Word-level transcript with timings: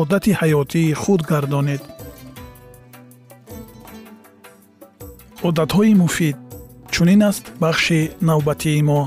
одати 0.00 0.32
ҳаётии 0.40 0.94
худ 1.02 1.20
гардонед. 1.30 1.82
Одатҳои 5.48 5.94
муфид 6.02 6.36
чунин 6.92 7.22
аст 7.30 7.44
бахши 7.62 8.00
навбатии 8.28 8.82
мо. 8.88 9.02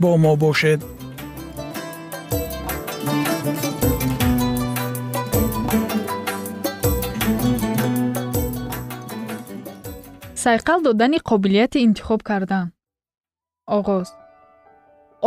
Бо 0.00 0.10
мо 0.22 0.32
бошед. 0.42 0.80
Сайқал 10.44 10.78
додани 10.86 11.18
қобилияти 11.30 11.78
интихоб 11.86 12.20
кардан 12.28 12.66
оғоз 13.78 14.08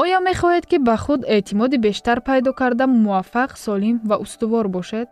оё 0.01 0.19
мехоҳед 0.29 0.65
ки 0.71 0.77
ба 0.87 0.95
худ 1.03 1.21
эътимоди 1.35 1.77
бештар 1.85 2.17
пайдо 2.27 2.51
карда 2.59 2.85
муваффақ 2.87 3.51
солим 3.65 3.97
ва 4.09 4.15
устувор 4.23 4.65
бошед? 4.75 5.07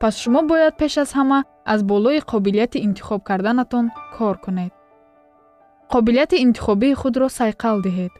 Пас 0.00 0.14
шумо 0.22 0.40
бояд 0.50 0.74
пеш 0.80 0.94
аз 1.02 1.10
ҳама 1.18 1.38
аз 1.72 1.80
болои 1.90 2.20
қобилияти 2.32 2.78
интихоб 2.86 3.20
карданатон 3.28 3.86
кор 4.16 4.36
кунед. 4.44 4.72
Қобилияти 5.92 6.36
интихобии 6.46 6.98
худро 7.00 7.26
сайқал 7.38 7.76
диҳед. 7.86 8.12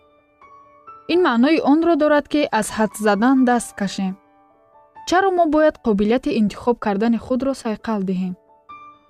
Ин 1.13 1.21
маънои 1.27 1.59
онро 1.73 1.95
дорад 2.03 2.27
ки 2.33 2.41
аз 2.61 2.69
ҳад 2.77 2.93
задан 3.07 3.37
даст 3.49 3.71
кашем. 3.81 4.15
Чаро 5.09 5.31
мо 5.39 5.45
бояд 5.55 5.77
қобилияти 5.87 6.31
интихоб 6.41 6.77
кардани 6.85 7.19
худро 7.27 7.53
сайқал 7.65 8.01
диҳем? 8.09 8.35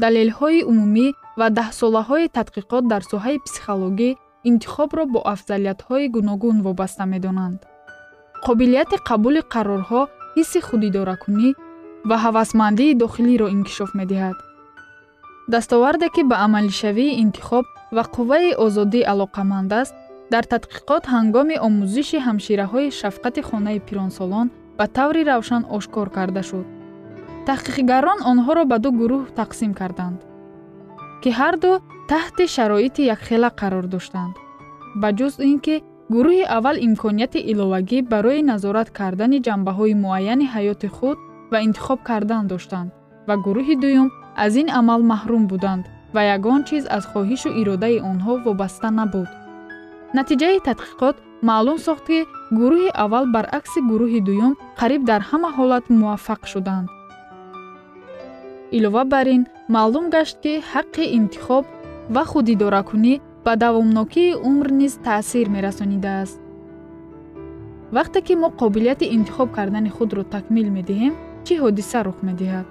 Далелҳои 0.03 0.65
умумӣ 0.71 1.07
ва 1.39 1.47
даҳсолаҳои 1.59 2.33
тадқиқот 2.37 2.85
дар 2.93 3.03
соҳаи 3.13 3.39
психологӣ 3.47 4.11
интихобро 4.51 5.05
бо 5.07 5.21
афзалиятҳои 5.35 6.09
гуногун 6.17 6.57
вобаста 6.67 7.05
медонанд. 7.13 7.61
Қобилияти 8.47 8.97
қабули 9.09 9.41
қарорҳо 9.55 10.03
ҳисси 10.37 10.61
худидоракунӣ 10.69 11.49
ва 12.09 12.17
ҳавасмандии 12.25 12.99
дохилиро 13.03 13.47
инкишоф 13.57 13.91
медиҳад. 14.01 14.39
Дастоварде 15.53 16.09
ки 16.15 16.23
ба 16.31 16.37
амалишавии 16.47 17.19
интихоб 17.23 17.65
ва 17.97 18.03
қувваи 18.15 18.57
озодӣ 18.65 19.01
алоқаманд 19.13 19.71
аст 19.81 19.95
дар 20.33 20.45
тадқиқот 20.53 21.05
ҳангоми 21.15 21.57
омӯзиши 21.67 22.19
ҳамшираҳои 22.27 22.95
шафқати 23.01 23.41
хонаи 23.49 23.79
пиронсолон 23.87 24.47
ба 24.79 24.85
таври 24.97 25.23
равшан 25.31 25.63
ошкор 25.77 26.09
карда 26.17 26.43
шуд. 26.49 26.67
Таҳқиқгарон 27.47 28.19
онҳоро 28.31 28.63
ба 28.71 28.77
ду 28.85 28.91
гурӯҳ 29.01 29.23
тақсим 29.41 29.73
карданд 29.81 30.19
ки 31.23 31.31
ҳарду 31.41 31.73
таҳти 32.11 32.45
шароити 32.57 33.03
якхела 33.15 33.51
қарор 33.61 33.87
доштанд. 33.95 34.35
Ба 35.01 35.09
ҷуз 35.19 35.35
ин 35.51 35.59
ки 35.65 35.77
гурӯҳи 36.15 36.45
аввал 36.57 36.77
имконияти 36.87 37.41
иловагӣ 37.51 37.99
барои 38.13 38.43
назорат 38.51 38.89
кардани 38.99 39.39
ҷанбаҳои 39.47 39.95
муайяни 40.05 40.47
ҳаёти 40.55 40.89
худ 40.97 41.19
ва 41.53 41.59
интихоб 41.67 41.99
кардан 42.09 42.45
доштанд 42.53 42.91
ва 43.29 43.35
гурӯҳи 43.45 43.77
дуюм 43.85 44.09
аз 44.45 44.53
ин 44.63 44.69
амал 44.81 45.01
маҳрум 45.13 45.45
буданд 45.53 45.85
ва 46.15 46.23
ягон 46.37 46.61
чиз 46.69 46.85
аз 46.97 47.05
хоҳишу 47.13 47.49
иродаи 47.61 48.03
онҳо 48.11 48.33
вобаста 48.47 48.89
набуд. 48.99 49.29
Натиҷаи 50.17 50.59
тадқиқот 50.69 51.17
маълум 51.49 51.79
сохт 51.87 52.05
ки 52.09 52.19
гурӯҳи 52.59 52.91
аввал 53.05 53.27
баръакси 53.35 53.81
гурӯҳи 53.91 54.21
дуюм 54.29 54.53
қариб 54.81 55.03
дар 55.11 55.21
ҳама 55.31 55.49
ҳолат 55.57 55.85
муваффақ 56.01 56.43
шуданд 56.53 56.87
илова 58.77 59.05
бар 59.13 59.27
ин 59.37 59.43
маълум 59.75 60.07
гашт 60.15 60.37
ки 60.43 60.55
ҳаққи 60.73 61.05
интихоб 61.19 61.65
ва 62.15 62.23
худидоракунӣ 62.31 63.15
ба 63.45 63.53
давомнокии 63.65 64.39
умр 64.49 64.69
низ 64.81 64.95
таъсир 65.07 65.47
мерасонидааст 65.55 66.39
вақте 67.97 68.19
ки 68.27 68.35
мо 68.41 68.49
қобилияти 68.61 69.07
интихоб 69.17 69.49
кардани 69.57 69.91
худро 69.97 70.23
такмил 70.35 70.69
медиҳем 70.77 71.15
чӣ 71.45 71.55
ҳодиса 71.63 71.99
рух 72.07 72.19
медиҳад? 72.29 72.67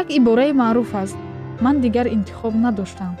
Як 0.00 0.06
ибораи 0.18 0.52
маъруф 0.62 0.90
аст 1.02 1.18
ман 1.64 1.76
дигар 1.84 2.06
интихоб 2.16 2.54
надоштам. 2.64 3.14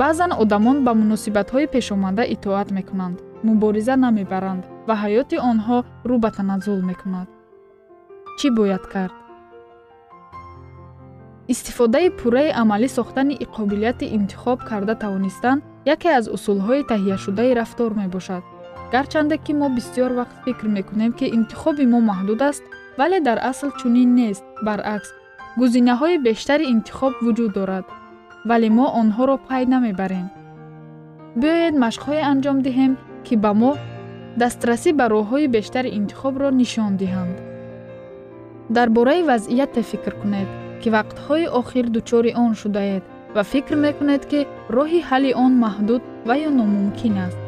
Баъзан 0.00 0.32
одамон 0.42 0.76
ба 0.86 0.92
муносибатҳои 1.00 1.70
пешомада 1.74 2.24
итоат 2.34 2.68
мекунанд 2.78 3.16
мубориза 3.48 3.94
намебаранд 4.04 4.62
ва 4.88 4.94
ҳаёти 5.02 5.36
онҳо 5.50 5.78
рӯ 6.08 6.16
ба 6.24 6.30
таназзул 6.36 6.80
мекунад 6.90 7.28
чӣ 8.38 8.48
бояд 8.58 8.84
кард? 8.94 9.14
Истифодаи 11.52 12.08
пурраи 12.18 12.50
амалӣ 12.62 12.88
сохтани 12.96 13.34
қобилияти 13.56 14.06
интихоб 14.18 14.58
карда 14.68 14.94
тавонистан 15.02 15.58
яке 15.94 16.08
аз 16.18 16.26
усулҳои 16.36 16.86
таҳияшудаи 16.90 17.54
рафтор 17.60 17.90
мебошад. 18.00 18.42
Гарчанде 18.92 19.36
ки 19.44 19.52
мо 19.60 19.68
бисёр 19.76 20.10
вақт 20.20 20.36
фикр 20.44 20.66
мекунем 20.76 21.12
ки 21.18 21.26
интихоби 21.38 21.84
мо 21.92 21.98
маҳдуд 22.10 22.40
аст 22.50 22.62
вале 22.98 23.18
дар 23.20 23.38
асл 23.50 23.70
чунин 23.80 24.10
нест. 24.20 24.44
Баръакс 24.66 25.08
гузинаҳои 25.60 26.22
бештари 26.28 26.70
интихоб 26.74 27.12
вуҷуд 27.24 27.52
дорад 27.58 27.86
вале 28.48 28.68
мо 28.78 28.86
онҳоро 29.00 29.36
пай 29.48 29.62
намебарем. 29.74 30.26
Биёед 31.40 31.74
машқҳое 31.84 32.22
анҷом 32.32 32.58
диҳем 32.66 32.92
ки 33.26 33.34
ба 33.44 33.52
мо 33.60 33.72
дастрасӣ 34.40 34.90
ба 34.98 35.04
роҳҳои 35.14 35.46
бештари 35.56 35.94
интихобро 35.98 36.48
нишон 36.60 36.92
диҳанд 37.02 37.36
дар 38.70 38.88
бораи 38.90 39.22
вазъияте 39.22 39.82
фикр 39.82 40.14
кунед 40.20 40.48
ки 40.82 40.88
вақтҳои 40.90 41.46
охир 41.60 41.86
дучори 41.88 42.32
он 42.44 42.54
шудаед 42.54 43.02
ва 43.34 43.42
фикр 43.42 43.74
мекунед 43.74 44.22
ки 44.30 44.46
роҳи 44.76 45.00
ҳалли 45.08 45.32
он 45.44 45.52
маҳдуд 45.64 46.02
ва 46.28 46.34
ё 46.48 46.50
номумкин 46.60 47.16
аст. 47.26 47.38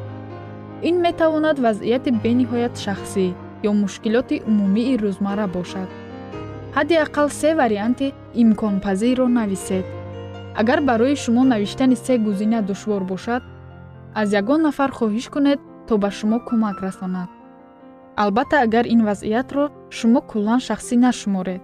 Ин 0.89 0.97
метавонад 1.07 1.57
вазъияти 1.67 2.11
бениҳоят 2.25 2.75
шахсӣ 2.85 3.27
ё 3.69 3.73
мушкилоти 3.83 4.43
умумии 4.51 4.99
рӯзмарра 5.03 5.47
бошад. 5.57 5.89
Ҳадди 6.77 6.95
аққал 7.05 7.29
се 7.41 7.51
варианти 7.61 8.15
имконпазирро 8.43 9.27
нависед. 9.39 9.87
Агар 10.61 10.81
барои 10.89 11.17
шумо 11.17 11.43
навиштани 11.45 11.97
се 11.97 12.15
гузина 12.19 12.63
душвор 12.63 13.03
бошад 13.13 13.43
аз 14.21 14.29
ягон 14.41 14.61
нафар 14.63 14.91
хоҳиш 14.99 15.27
кунед 15.35 15.61
то 15.89 15.93
ба 16.03 16.11
шумо 16.19 16.39
кӯмак 16.49 16.79
расонад 16.87 17.29
албатта 18.23 18.57
агар 18.67 18.85
ин 18.95 19.01
вазъиятро 19.09 19.65
шумо 19.97 20.21
куллан 20.31 20.61
шахсӣ 20.67 20.97
нашуморед 21.07 21.63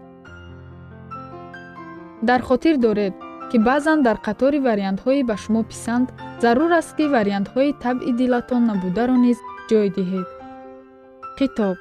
дар 2.29 2.41
хотир 2.49 2.77
доред 2.87 3.15
ки 3.51 3.59
баъзан 3.59 3.99
дар 4.07 4.17
қатори 4.27 4.59
вариантҳои 4.69 5.27
ба 5.29 5.37
шумо 5.43 5.63
писанд 5.71 6.07
зарур 6.43 6.71
аст 6.81 6.93
ки 6.97 7.05
вариантҳои 7.17 7.77
табъи 7.85 8.13
дилатон 8.21 8.63
набударо 8.71 9.17
низ 9.27 9.39
ҷой 9.69 9.89
диҳед. 9.97 10.29
Китоб 11.39 11.77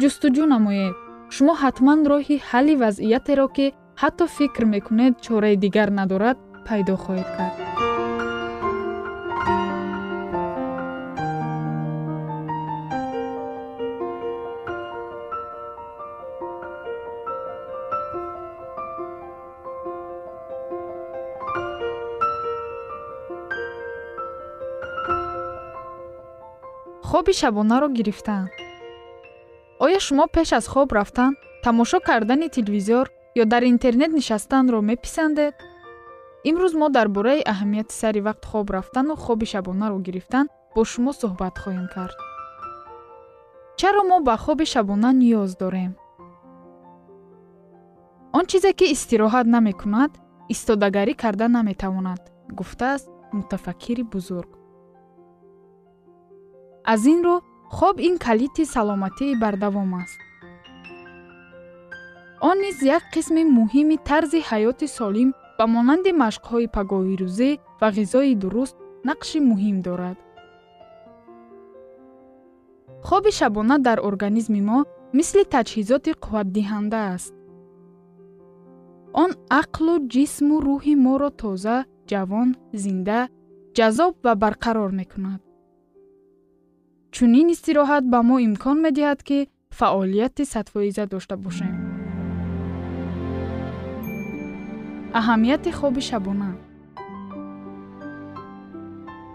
ҷустуҷӯ 0.00 0.44
намоед. 0.54 0.94
Шумо 1.34 1.54
ҳатман 1.62 1.98
роҳи 2.10 2.36
ҳалли 2.50 2.74
вазъиятеро 2.82 3.46
ки 3.56 3.66
ҳатто 4.02 4.24
фикр 4.36 4.62
мекунед 4.74 5.12
чораи 5.24 5.56
дигар 5.64 5.88
надорад 6.00 6.36
пайдо 6.66 6.94
хоҳед 7.04 7.28
кард 7.36 7.56
хоби 27.12 27.32
шабонаро 27.40 27.88
гирифтан 27.96 28.44
оё 29.84 29.98
шумо 30.06 30.24
пеш 30.34 30.48
аз 30.58 30.66
хоб 30.72 30.88
рафтан 30.98 31.32
тамошо 31.64 31.98
кардани 32.08 32.48
телевизор 32.56 33.06
ё 33.42 33.44
дар 33.52 33.62
интернет 33.72 34.10
нишастанро 34.18 34.80
меписандед? 34.90 35.54
Имрӯз 36.48 36.72
мо 36.80 36.88
дар 36.96 37.08
бораи 37.16 37.42
аҳамияти 37.52 37.94
сари 38.00 38.20
вақт 38.28 38.44
хоб 38.50 38.66
рафтану 38.76 39.14
хоби 39.24 39.46
шабонаро 39.52 39.98
гирифтан 40.06 40.46
бо 40.74 40.80
шумо 40.90 41.12
суҳбат 41.20 41.54
хоҳем 41.62 41.86
кард. 41.94 42.16
Чаро 43.78 44.02
мо 44.10 44.16
ба 44.26 44.34
хоби 44.44 44.64
шабона 44.72 45.10
ниёз 45.22 45.50
дорем? 45.62 45.92
Он 48.36 48.44
чизе 48.50 48.72
ки 48.78 48.86
истироҳат 48.94 49.46
намекунад 49.56 50.12
истодагарӣ 50.54 51.12
карда 51.22 51.46
наметавонад 51.56 52.22
гуфтааст 52.58 53.08
мутафаккири 53.36 54.04
бузург 54.14 54.61
аз 56.84 57.02
ин 57.12 57.20
рӯ 57.26 57.36
хоб 57.76 57.96
ин 58.08 58.14
калити 58.18 58.64
саломатии 58.74 59.38
бардавом 59.42 59.94
аст. 60.02 60.18
Он 62.48 62.56
низ 62.64 62.82
як 62.82 63.04
қисми 63.14 63.42
муҳими 63.58 63.96
тарзи 64.08 64.40
ҳаёти 64.50 64.86
солим 64.98 65.30
ба 65.58 65.64
монанди 65.74 66.12
машқҳои 66.24 66.72
пагоҳирӯзӣ 66.76 67.50
ва 67.80 67.88
ғизои 67.98 68.34
дуруст 68.42 68.76
нақши 69.08 69.38
муҳим 69.50 69.76
дорад. 69.86 70.18
Хоби 73.08 73.30
шабона 73.38 73.76
дар 73.86 73.98
организми 74.10 74.60
мо 74.68 74.78
мисли 75.18 75.44
таҷҳизоти 75.54 76.12
қувватдиҳанда 76.22 77.00
аст. 77.14 77.34
Он 79.22 79.30
ақлу 79.60 79.94
ҷисму 80.12 80.56
рӯҳи 80.66 80.94
моро 81.06 81.30
тоза 81.40 81.76
ҷавон 82.10 82.48
зинда 82.82 83.20
ҷазоб 83.76 84.12
ва 84.24 84.32
барқарор 84.42 84.90
мекунад 85.00 85.40
чунин 87.14 87.46
истироҳат 87.54 88.04
ба 88.12 88.20
мо 88.28 88.36
имкон 88.48 88.76
медиҳад 88.86 89.20
ки 89.28 89.38
фаъолияти 89.78 90.44
садфоиза 90.52 91.04
дошта 91.12 91.36
бошем. 91.44 91.72
Аҳамияти 95.20 95.70
хоби 95.78 96.02
шабона. 96.08 96.50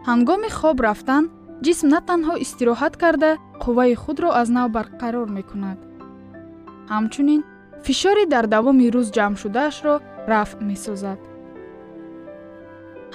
Ҳангоми 0.09 0.49
хоб 0.59 0.77
рафтан 0.87 1.23
ҷисм 1.65 1.87
на 1.93 1.99
танҳо 2.09 2.33
истироҳат 2.45 2.93
карда 3.03 3.31
қувваи 3.63 3.95
худро 4.03 4.29
аз 4.41 4.47
нав 4.57 4.67
барқарор 4.77 5.27
мекунад. 5.37 5.79
Ҳамчунин 6.93 7.41
фишори 7.85 8.25
дар 8.33 8.45
давоми 8.55 8.85
рӯз 8.95 9.07
ҷамъшудаашро 9.17 9.95
рафъ 10.31 10.57
месозад. 10.69 11.19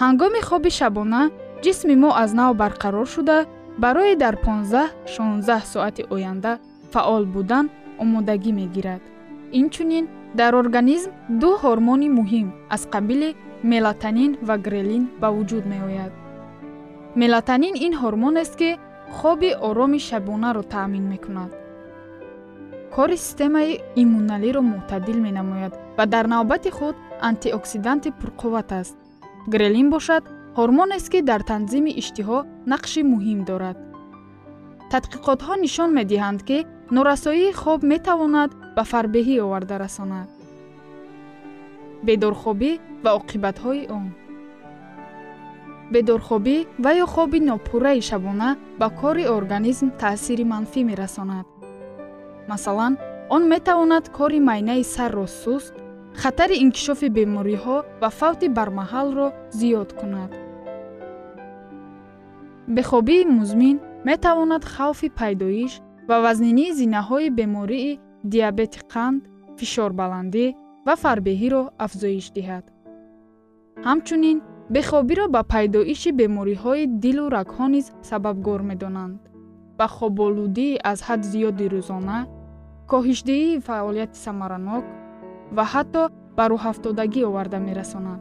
Ҳангоми 0.03 0.41
хоби 0.49 0.71
шабона 0.79 1.23
ҷисми 1.65 1.95
мо 2.03 2.11
аз 2.23 2.31
нав 2.41 2.51
барқарор 2.63 3.07
шуда 3.15 3.39
барои 3.79 4.17
дар 4.17 4.37
15-16 4.37 5.65
соати 5.65 6.05
оянда 6.11 6.59
фаъол 6.93 7.25
будан 7.25 7.71
омодагӣ 7.99 8.53
мегирад. 8.53 9.03
Инчунин 9.53 10.09
дар 10.35 10.53
организм 10.55 11.11
ду 11.41 11.51
ҳормони 11.63 12.09
муҳим 12.19 12.49
аз 12.75 12.83
қабили 12.93 13.31
мелатонин 13.71 14.33
ва 14.49 14.57
грелин 14.67 15.05
ба 15.21 15.29
вуҷуд 15.37 15.65
меояд. 15.73 16.13
Мелатонин 17.21 17.75
ин 17.87 17.93
ҳормонест 18.03 18.55
ки 18.61 18.71
хоби 19.17 19.51
ороми 19.69 20.01
шабонаро 20.09 20.63
таъмин 20.63 21.05
мекунад. 21.13 21.53
Кори 22.95 23.17
системаи 23.17 23.81
иммуналиро 24.03 24.63
мӯътадил 24.71 25.19
менамояд 25.27 25.75
ва 25.99 26.05
дар 26.07 26.25
навбати 26.35 26.71
худ 26.77 26.97
антиоксиданти 27.29 28.11
пурқувват 28.21 28.71
аст. 28.81 28.97
Грелин 29.53 29.91
бошад 29.91 30.25
ҳормонест 30.59 31.09
ки 31.13 31.21
дар 31.31 31.43
танзими 31.51 31.93
иштиҳо 32.01 32.39
нақши 32.73 33.01
муҳим 33.13 33.41
дорад. 33.51 33.79
Тадқиқотҳо 34.93 35.55
нишон 35.65 35.91
медиҳанд 35.99 36.41
ки 36.49 36.59
норасоии 36.97 37.57
хоб 37.63 37.81
метавонад 37.93 38.51
ба 38.77 38.83
фарбеҳӣ 38.91 39.37
оварда 39.47 39.77
расонад. 39.85 40.29
Бедорхобӣ 42.07 42.71
ва 43.05 43.11
оқибатҳои 43.21 43.83
он. 43.99 44.07
Бедорхобӣ 45.93 46.57
ва 46.85 46.91
ё 47.05 47.07
хоби 47.15 47.39
нопурраи 47.49 48.01
шабона 48.09 48.51
ба 48.81 48.89
кори 49.01 49.25
организм 49.39 49.89
таъсири 50.01 50.45
манфӣ 50.53 50.81
мерасонад. 50.91 51.47
Масалан 52.51 52.95
он 53.35 53.43
метавонад 53.53 54.05
кори 54.17 54.41
майнаи 54.49 54.85
сарро 54.95 55.27
суст 55.43 55.75
хатари 56.21 56.57
инкишофи 56.65 57.09
бемориҳо 57.19 57.77
ва 58.03 58.11
фавти 58.19 58.47
бармаҳалро 58.57 59.27
зиёд 59.59 59.91
кунад. 60.01 60.33
Бехобии 62.77 63.25
музмин 63.39 63.77
метавонад 64.09 64.65
хавфи 64.75 65.09
пайдоиш 65.21 65.73
ва 66.09 66.17
вазнинии 66.25 66.75
зинаҳои 66.81 67.35
бемории 67.39 67.99
диабети 68.33 68.81
қанд 68.93 69.21
фишорбаландӣ 69.59 70.47
ва 70.87 70.95
фарбеҳиро 71.03 71.63
афзоиш 71.85 72.27
диҳад. 72.37 72.65
Ҳамчунин 73.87 74.39
бехобиро 74.75 75.27
ба 75.35 75.43
пайдоиши 75.53 76.11
бемориҳои 76.21 76.85
дилу 77.03 77.25
рагҳо 77.37 77.67
низ 77.75 77.87
сабабгор 78.09 78.61
медонанд. 78.71 79.19
Ба 79.79 79.87
хоболудии 79.97 80.81
аз 80.93 80.99
ҳад 81.07 81.21
зиёди 81.33 81.67
рӯзона 81.75 82.19
коҳишдиҳии 82.91 83.63
фаъолияти 83.67 84.19
самаранок 84.27 84.85
ва 85.57 85.65
ҳатто 85.73 86.03
ба 86.37 86.45
рӯҳафтодагӣ 86.53 87.21
оварда 87.31 87.59
мерасонад. 87.69 88.21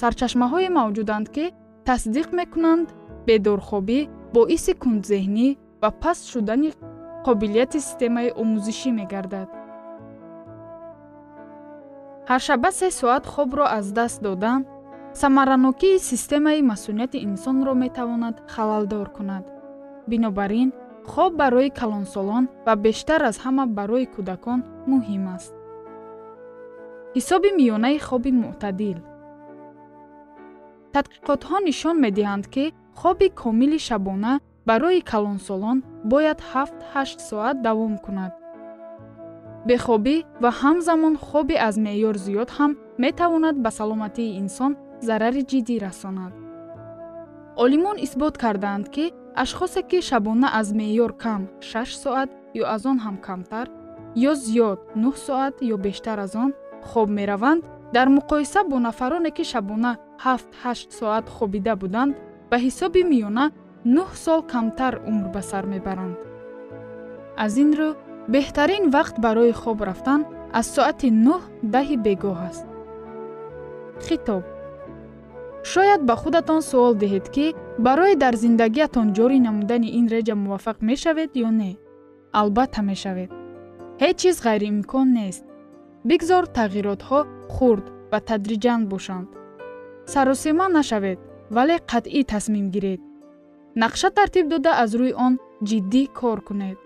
Сарчашмаҳое 0.00 0.68
мавҷуданд 0.78 1.26
ки 1.34 1.44
тасдиқ 1.88 2.28
мекунанд 2.38 2.86
бедорхобӣ 3.26 4.00
боиси 4.34 4.72
кундзеҳнӣ 4.82 5.48
ва 5.82 5.90
паст 6.02 6.22
шудани 6.32 6.68
қобилияти 7.26 7.78
системаи 7.86 8.28
омӯзишӣ 8.42 8.90
мегардад. 9.00 9.48
Ҳаршаба 12.30 12.70
се 12.78 12.88
соат 13.00 13.24
хобро 13.32 13.64
аз 13.78 13.86
даст 13.98 14.18
додан 14.26 14.60
самаранокии 15.22 16.02
системаи 16.10 16.60
масъулияти 16.70 17.18
инсонро 17.28 17.74
метавонад 17.84 18.36
халалдор 18.52 19.08
кунад. 19.16 19.44
Бинобар 20.10 20.50
ин 20.62 20.70
хоб 21.10 21.32
барои 21.40 21.70
калонсолон 21.80 22.44
ва 22.66 22.74
бештар 22.84 23.20
аз 23.30 23.36
ҳама 23.44 23.64
барои 23.78 24.06
кӯдакон 24.14 24.60
муҳим 24.90 25.24
аст. 25.36 25.52
Ҳисоби 27.16 27.50
миёнаи 27.58 27.98
хоби 28.06 28.30
мӯътадил 28.40 28.98
тадқиқотҳо 30.94 31.56
нишон 31.68 31.96
медиҳанд 32.04 32.44
ки 32.54 32.64
хоби 33.00 33.26
комили 33.42 33.78
шабона 33.88 34.32
барои 34.68 35.00
калонсолон 35.12 35.78
бояд 36.12 36.38
7-8 36.52 37.18
соат 37.28 37.56
давом 37.66 37.94
кунад. 38.04 38.32
Бехобӣ 39.68 40.16
ва 40.42 40.50
ҳамзамон 40.60 41.14
хоби 41.26 41.56
аз 41.68 41.74
меъёр 41.86 42.16
зиёд 42.26 42.50
ҳам 42.56 42.72
метавонад 43.04 43.56
ба 43.64 43.70
саломатии 43.78 44.36
инсон 44.42 44.72
зарари 45.06 45.42
ҷиддӣ 45.50 45.76
расонад. 45.86 46.32
Олимон 47.64 47.96
исбот 48.06 48.34
кардаанд 48.42 48.86
ки 48.94 49.04
ашхосе 49.36 49.82
ки 49.82 50.00
шабона 50.02 50.48
аз 50.52 50.72
меъёр 50.72 51.12
кам 51.16 51.48
6 51.60 51.84
соат 52.02 52.30
ё 52.54 52.64
аз 52.74 52.86
он 52.86 52.98
ҳам 53.04 53.16
камтар 53.26 53.66
ё 54.16 54.34
зиёд 54.34 54.78
9 54.96 55.16
соат 55.16 55.54
ё 55.62 55.76
бештар 55.76 56.18
аз 56.18 56.34
он 56.34 56.52
хоб 56.90 57.08
мераванд 57.08 57.64
дар 57.94 58.08
муқоиса 58.08 58.60
бо 58.68 58.78
нафароне 58.78 59.30
ки 59.30 59.44
шабона 59.44 59.96
7-8 60.24 60.90
соат 60.98 61.28
хобида 61.28 61.76
буданд 61.76 62.14
ба 62.50 62.56
ҳисоби 62.64 63.02
миёна 63.12 63.52
9 63.84 64.14
сол 64.24 64.42
камтар 64.42 64.94
умр 65.06 65.28
ба 65.34 65.42
сар 65.42 65.64
мебаранд. 65.66 66.16
Аз 67.36 67.56
ин 67.56 67.70
рӯ 67.78 67.90
беҳтарин 68.32 68.84
вақт 68.96 69.16
барои 69.24 69.52
хоб 69.52 69.80
рафтан 69.88 70.20
аз 70.52 70.66
соати 70.74 71.08
9 71.10 71.40
даҳи 71.74 71.96
бегоҳ 71.96 72.38
аст. 72.48 72.66
Хитоб. 74.06 74.42
Шояд 75.70 76.00
ба 76.08 76.14
худатон 76.16 76.60
суол 76.70 76.94
диҳед 77.02 77.26
ки 77.34 77.46
барои 77.78 78.14
дар 78.16 78.34
зиндагиятон 78.36 79.08
ҷорӣ 79.16 79.38
намудани 79.48 79.88
ин 79.98 80.06
реҷа 80.14 80.34
муваффақ 80.44 80.78
мешавед 80.90 81.30
ё 81.46 81.50
не? 81.60 81.72
Албатта 82.40 82.80
мешавед. 82.90 83.30
Ҳеҷ 84.02 84.16
чиз 84.20 84.36
ғайриимкон 84.46 85.08
нест. 85.18 85.44
Бигзор 86.08 86.44
тағйиротҳо 86.56 87.20
хурд 87.54 87.86
ва 88.10 88.18
тадриҷан 88.28 88.80
бошанд. 88.92 89.28
Саросема 90.12 90.66
нашавед 90.78 91.18
вале 91.56 91.76
қатъӣ 91.90 92.20
тасмим 92.32 92.66
гиред. 92.74 93.00
Нақша 93.82 94.08
тартиб 94.16 94.46
дода 94.52 94.72
аз 94.82 94.90
рӯи 95.00 95.12
он 95.26 95.34
ҷиддӣ 95.68 96.02
кор 96.18 96.38
кунед. 96.48 96.78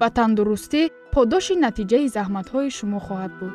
Ва 0.00 0.08
тандурустӣ 0.16 0.82
подоши 1.14 1.54
натиҷаи 1.64 2.12
заҳматҳои 2.16 2.70
шумо 2.78 2.98
хоҳад 3.06 3.32
буд 3.40 3.54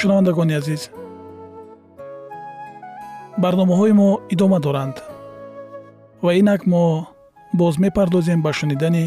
шунавандагони 0.00 0.54
азиз. 0.60 0.82
Барномаҳои 3.42 3.92
мо 4.00 4.08
идома 4.34 4.58
доранд 4.66 4.96
ва 6.24 6.30
инак 6.40 6.62
мо 6.72 6.84
боз 7.60 7.74
мепардозем 7.84 8.40
ба 8.42 8.50
шунидани 8.58 9.04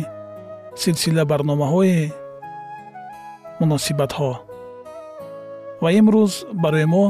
силсила 0.82 1.24
барномаҳои 1.32 2.12
муносибатҳо. 3.60 4.32
Ва 5.84 5.90
имрӯз 6.00 6.34
барои 6.64 6.88
мо 6.94 7.06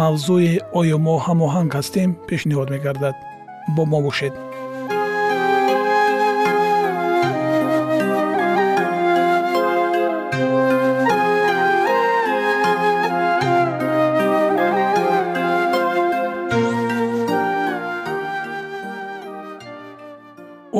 мавзӯи 0.00 0.52
оё 0.80 0.96
мо 1.06 1.14
ҳамоҳанг 1.26 1.70
ҳастем 1.78 2.10
пешниҳод 2.28 2.68
мегардад. 2.74 3.16
Бо 3.74 3.82
мо 3.90 3.98
бошед 4.06 4.34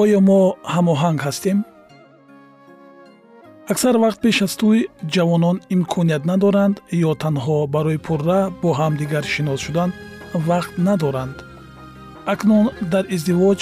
оё 0.07 0.21
мо 0.29 0.41
ҳамоҳанг 0.75 1.19
ҳастем? 1.27 1.59
Аксар 3.73 3.95
вақт 4.05 4.19
пеш 4.25 4.37
аз 4.47 4.55
тӯй 4.61 4.79
ҷавонон 5.15 5.57
имконият 5.75 6.23
надоранд 6.31 6.77
ё 7.09 7.13
танҳо 7.23 7.59
барои 7.75 7.99
пурра 8.07 8.41
бо 8.63 8.71
ҳамдигар 8.81 9.25
шинос 9.35 9.61
шудан 9.67 9.91
вақт 10.49 10.73
надоранд. 10.89 11.37
Акнун 12.33 12.67
дар 12.93 13.05
издивоҷ 13.17 13.61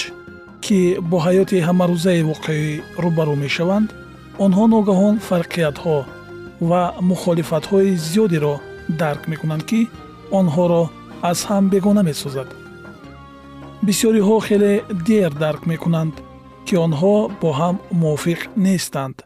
ки 0.65 0.79
бо 1.09 1.17
ҳаёти 1.25 1.57
ҳамарӯзаи 1.67 2.21
воқеӣ 2.31 2.65
рӯбарӯ 3.03 3.35
мешаванд 3.45 3.89
онҳо 4.45 4.63
ногаҳон 4.75 5.15
фарқиятҳо 5.29 5.97
ва 6.69 6.81
мухолифатҳои 7.09 7.89
зиёдеро 8.09 8.55
дарк 9.01 9.23
мекунанд 9.31 9.63
ки 9.69 9.79
онҳоро 10.39 10.83
аз 11.29 11.39
ҳам 11.49 11.63
бегона 11.73 12.01
месозад. 12.09 12.49
Бисёриҳо 13.87 14.37
хеле 14.47 14.73
дер 15.07 15.31
дарк 15.43 15.61
мекунанд 15.71 16.15
ки 16.67 16.75
онҳо 16.85 17.15
бо 17.41 17.49
ҳам 17.59 17.75
мувофиқ 18.01 18.39
нестанд. 18.65 19.17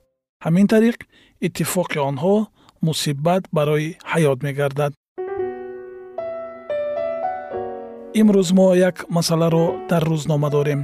Ҳамин 0.46 0.68
тариқ 0.74 0.98
иттифоқи 1.46 2.00
онҳо 2.10 2.36
мусибат 2.88 3.44
барои 3.58 3.88
ҳаёт 4.12 4.40
мегардад. 4.48 4.92
Имрӯз 8.22 8.50
мо 8.58 8.68
як 8.90 8.96
масъаларо 9.16 9.66
дар 9.90 10.04
рӯзнома 10.12 10.50
дорем 10.58 10.82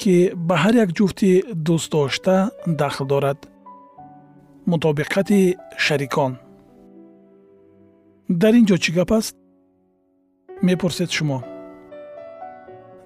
ки 0.00 0.14
ба 0.48 0.54
ҳар 0.62 0.74
як 0.84 0.90
ҷуфти 0.98 1.30
дӯстдошта 1.66 2.36
дахл 2.80 3.04
дорад. 3.12 3.38
Мутобиқати 4.70 5.40
шарикон. 5.84 6.32
Дар 8.40 8.54
ин 8.58 8.64
ҷо 8.68 8.76
чӣ 8.82 8.90
гап 8.98 9.10
аст? 9.18 9.34
Мепурсед 10.66 11.10
шумо 11.16 11.38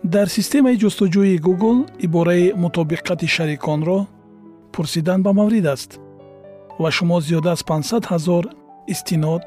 дар 0.05 0.27
системаи 0.29 0.77
ҷустуҷӯи 0.83 1.41
google 1.47 1.81
ибораи 2.07 2.53
мутобиқати 2.63 3.29
шариконро 3.37 3.99
пурсидан 4.73 5.23
ба 5.23 5.33
маврид 5.33 5.67
аст. 5.75 5.91
Ва 6.83 6.91
шумо 6.97 7.21
зиёда 7.21 7.51
аз 7.53 7.63
500 7.65 8.05
ҳазор 8.13 8.45
истинод 8.95 9.43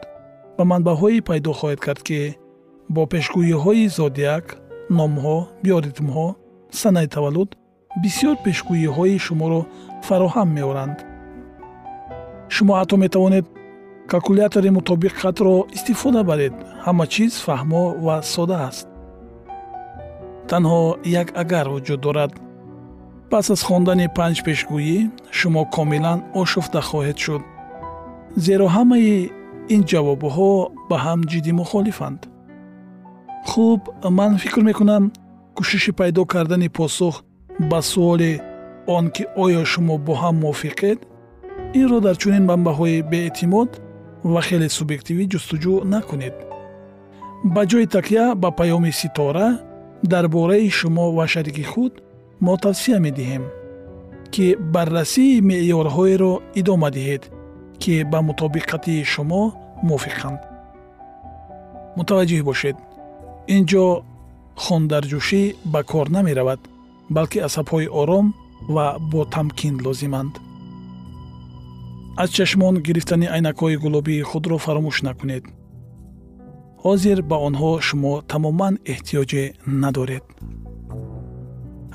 ба 0.58 0.64
манбаъҳое 0.72 1.22
пайдо 1.30 1.52
хоҳед 1.60 1.80
кард 1.86 2.02
ки 2.08 2.20
бо 2.96 3.02
пешгӯиҳои 3.12 3.88
зодиак 3.98 4.46
номҳо 4.98 5.38
биоритмҳо 5.64 6.28
санаи 6.82 7.08
таваллуд 7.16 7.50
бисёр 8.04 8.36
пешгӯиҳои 8.46 9.18
шуморо 9.26 9.62
фароҳам 10.08 10.50
меоранд. 10.58 10.98
Шумо 12.56 12.74
ҳатто 12.80 12.96
метавонед 13.06 13.46
калкулятори 14.12 14.70
мутобиқатро 14.78 15.56
истифода 15.78 16.22
баред. 16.30 16.54
Ҳама 16.86 17.06
чиз 17.14 17.34
фаҳмо 17.46 17.84
ва 18.06 18.16
сода 18.34 18.58
аст 18.70 18.93
танҳо 20.50 20.82
як 21.22 21.28
агар 21.42 21.66
вуҷуд 21.74 22.00
дорад. 22.06 22.32
Пас 23.32 23.46
аз 23.54 23.62
хондани 23.68 24.08
панҷ 24.18 24.38
пешгӯӣ 24.46 24.98
шумо 25.38 25.62
комилан 25.76 26.20
ошуфта 26.42 26.82
хоҳед 26.90 27.18
шуд. 27.26 27.44
Зеро 28.46 28.68
ҳамаи 28.76 29.14
ин 29.76 29.82
ҷавобҳо 29.92 30.52
ба 30.90 30.98
ҳам 31.06 31.20
ҷиддӣ 31.32 31.52
мухолифанд. 31.62 32.20
Хуб 33.50 33.82
ман 34.18 34.32
фикр 34.44 34.62
мекунам 34.70 35.04
кӯшиши 35.58 35.92
пайдо 36.00 36.22
кардани 36.34 36.70
посух 36.78 37.16
ба 37.70 37.80
суоли 37.92 38.34
он 38.96 39.06
ки 39.16 39.24
оё 39.44 39.62
шумо 39.72 39.96
бо 40.06 40.14
ҳам 40.22 40.36
мувофиқед 40.44 41.00
инро 41.82 42.00
дар 42.06 42.16
чунин 42.22 42.44
манбаъҳои 42.50 43.06
беэътимод 43.12 43.70
ва 44.34 44.42
хеле 44.48 44.68
субъективӣ 44.78 45.24
ҷустуҷӯ 45.34 45.76
накунед. 45.94 46.36
Ба 47.54 47.62
ҷои 47.70 47.86
такя 47.96 48.26
ба 48.42 48.50
паёми 48.60 48.92
ситора 49.02 49.48
дар 50.12 50.28
бораи 50.28 50.70
шумо 50.70 51.06
ва 51.18 51.26
шарики 51.34 51.64
худ 51.72 51.94
мо 52.46 52.54
тавсия 52.58 53.00
медиҳем 53.06 53.44
ки 54.34 54.46
баррасии 54.74 55.42
меъёрҳоеро 55.50 56.34
идома 56.60 56.90
диҳед 56.98 57.24
ки 57.82 57.94
ба 58.12 58.20
мутобиқати 58.28 58.96
шумо 59.14 59.44
мувофиқанд. 59.88 60.42
Мутаваҷҷӯҳ 61.98 62.42
бошед. 62.50 62.78
Ин 63.56 63.64
ҷо 63.72 63.86
хондарҷӯшӣ 64.64 65.44
ба 65.74 65.82
кор 65.92 66.08
намеравад 66.16 66.62
балки 67.16 67.40
асабҳои 67.48 67.88
ором 68.02 68.28
ва 68.76 68.86
бо 69.12 69.22
тамкин 69.36 69.76
лозиманд. 69.86 70.34
Аз 72.22 72.30
чашмон 72.38 72.76
гирифтани 72.88 73.28
айнакҳои 73.36 73.82
гулобии 73.84 74.28
худро 74.30 74.58
фаромӯш 74.66 74.98
накунед 75.08 75.44
ҳозир 76.86 77.18
ба 77.30 77.38
онҳо 77.48 77.72
шумо 77.88 78.14
тамоман 78.32 78.74
эҳтиёҷе 78.94 79.44
надоред. 79.84 80.24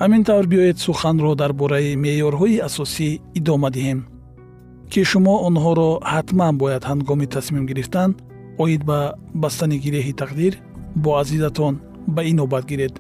Ҳамин 0.00 0.22
тавр 0.28 0.46
биёед 0.52 0.76
суханро 0.86 1.32
дар 1.40 1.52
бораи 1.60 1.90
меъёрҳои 2.04 2.62
асосӣ 2.68 3.08
идома 3.38 3.68
диҳем 3.76 4.00
ки 4.90 5.00
шумо 5.10 5.34
онҳоро 5.48 5.90
ҳатман 6.14 6.54
бояд 6.62 6.82
ҳангоми 6.90 7.26
тасмим 7.34 7.64
гирифтан 7.70 8.10
оид 8.62 8.82
ба 8.90 9.00
бастани 9.42 9.76
гиреҳи 9.84 10.18
тақдир 10.22 10.52
бо 11.02 11.10
азизатон 11.22 11.74
ба 12.14 12.22
инобат 12.32 12.64
гиред. 12.70 12.94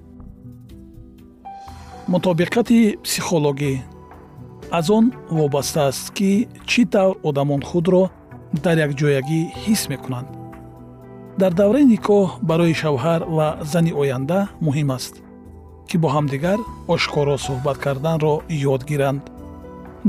Мутобиқати 2.12 2.78
психологӣ. 3.04 3.72
Аз 4.78 4.86
он 4.96 5.04
вобаста 5.38 5.80
аст 5.90 6.06
ки 6.16 6.30
чӣ 6.70 6.82
тавр 6.92 7.14
одамон 7.28 7.62
худро 7.70 8.02
дар 8.64 8.76
якҷоягӣ 8.86 9.40
ҳис 9.62 9.82
мекунанд 9.92 10.37
дар 11.40 11.52
давраи 11.60 11.84
никоҳ 11.94 12.26
барои 12.50 12.74
шавҳар 12.82 13.20
ва 13.36 13.48
зани 13.72 13.92
оянда 14.02 14.38
муҳим 14.66 14.88
аст 14.96 15.14
ки 15.88 15.96
бо 16.02 16.08
ҳамдигар 16.16 16.58
ошкоро 16.94 17.36
суҳбат 17.46 17.76
карданро 17.84 18.34
ёд 18.74 18.82
гиранд. 18.90 19.22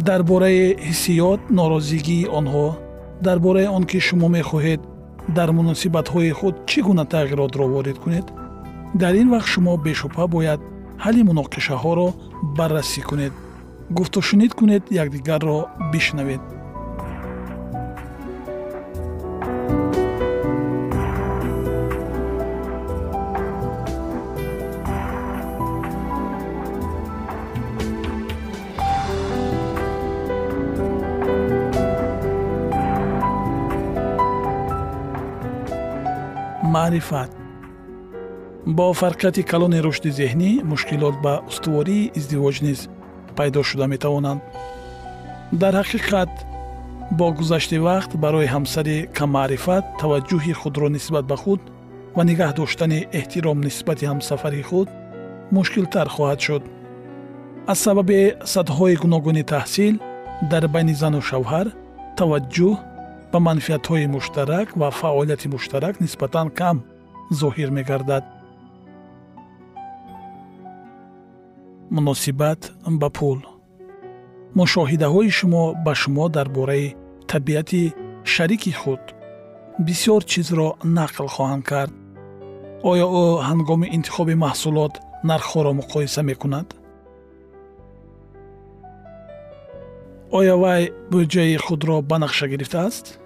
Дар 0.07 0.21
бораи 0.31 0.63
ҳиссиёт 0.89 1.41
норозигии 1.57 2.29
онҳо 2.39 2.67
дар 3.25 3.37
бораи 3.45 3.67
он 3.77 3.83
ки 3.89 3.99
шумо 4.07 4.27
мехоҳед 4.37 4.81
дар 5.37 5.49
муносибатҳои 5.57 6.31
худ 6.39 6.55
чӣ 6.69 6.79
гуна 6.87 7.05
тағйиротро 7.13 7.65
ворид 7.73 7.97
кунед 8.03 8.27
дар 9.01 9.13
ин 9.21 9.27
вақт 9.33 9.49
шумо 9.53 9.73
бешубҳа 9.85 10.25
бояд 10.35 10.59
ҳалли 11.03 11.21
муноқишаҳоро 11.29 12.07
баррасӣ 12.57 13.01
кунед. 13.09 13.33
Гуфтушунид 13.97 14.53
кунед 14.59 14.83
якдигарро 15.01 15.57
бишнавед 15.91 16.43
маърифат. 36.89 37.31
Бо 38.67 38.93
фарқияти 38.93 39.43
калони 39.51 39.79
рушди 39.85 40.11
зеҳнӣ 40.19 40.51
мушкилот 40.71 41.15
ба 41.25 41.33
устувории 41.49 42.11
издивоҷ 42.19 42.55
низ 42.67 42.79
пайдо 43.37 43.61
шуда 43.69 43.85
метавонанд. 43.93 44.41
Дар 45.61 45.73
ҳақиқат 45.81 46.31
бо 47.19 47.25
гузашти 47.39 47.77
вақт 47.87 48.11
барои 48.23 48.51
ҳамсари 48.55 48.97
каммаърифат 49.17 49.83
таваҷҷӯҳи 50.01 50.53
худро 50.61 50.87
нисбат 50.95 51.25
ба 51.31 51.37
худ 51.43 51.61
ва 52.15 52.23
нигаҳ 52.29 52.51
доштани 52.59 52.99
эҳтиром 53.19 53.57
нисбати 53.67 54.05
ҳамсафари 54.11 54.61
худ 54.69 54.87
мушкилтар 55.55 56.07
хоҳад 56.15 56.39
шуд. 56.45 56.63
Аз 57.71 57.79
сабаби 57.85 58.19
сатҳҳои 58.53 58.99
гуногуни 59.03 59.43
таҳсил 59.53 59.95
дар 60.51 60.63
байни 60.73 60.93
зану 61.01 61.21
шавҳар 61.29 61.67
таваҷҷӯҳ 62.19 62.73
ба 63.31 63.37
манфиатҳои 63.47 64.11
муштарак 64.15 64.67
ва 64.79 64.89
фаъолияти 64.99 65.47
муштарак 65.53 65.95
нисбатан 66.03 66.47
кам 66.59 66.77
зоҳир 67.39 67.69
мегардад. 67.77 68.23
Муносибат 71.95 72.61
ба 73.01 73.09
пул. 73.17 73.39
Мушоҳидаҳои 74.59 75.29
шумо 75.37 75.63
ба 75.85 75.93
шумо 76.01 76.25
дар 76.35 76.47
бораи 76.57 76.95
табиати 77.31 77.83
шарики 78.33 78.71
худ. 78.71 79.03
Бисёр 79.87 80.21
чизро 80.31 80.67
нақл 80.97 81.27
хоҳанд 81.35 81.63
кард. 81.71 81.93
Оё 82.91 83.07
ӯ 83.23 83.25
ҳангоми 83.47 83.87
интихоби 83.97 84.35
маҳсулот 84.45 84.93
нархҳоро 85.29 85.71
муқоиса 85.79 86.21
мекунад? 86.31 86.67
Оя 90.37 90.55
вай 90.63 90.83
бӯҷаи 91.11 91.57
худро 91.65 91.97
ба 92.09 92.17
нақша 92.23 92.45
гирифтааст 92.53 93.18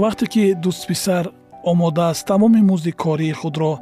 вақте 0.00 0.26
ки 0.32 0.44
дӯстписар 0.62 1.24
омода 1.70 2.08
аст 2.10 2.26
тамоми 2.26 2.60
музди 2.70 2.92
кории 3.02 3.38
худро 3.40 3.72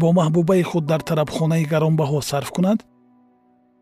бо 0.00 0.06
маҳбубаи 0.18 0.62
худ 0.70 0.84
дар 0.90 1.00
тарабхонаи 1.08 1.64
гаронбаҳо 1.72 2.20
сарф 2.30 2.50
кунад 2.56 2.78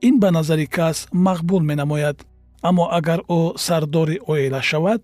ин 0.09 0.15
ба 0.21 0.31
назари 0.31 0.67
кас 0.67 1.09
мақбул 1.13 1.63
менамояд. 1.71 2.19
Аммо 2.63 2.85
агар 2.99 3.21
ӯ 3.39 3.59
сардори 3.59 4.21
оила 4.27 4.63
шавад 4.63 5.03